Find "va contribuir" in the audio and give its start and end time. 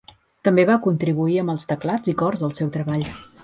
0.69-1.37